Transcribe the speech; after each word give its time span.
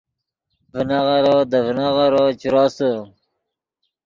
ڤینغیرو 0.73 1.37
دے 1.51 1.59
ڤینغیرو 1.77 2.23
چے 2.39 2.47
روسے 2.53 2.91